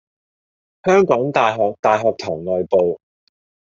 [0.83, 2.99] 香港大學大學堂外部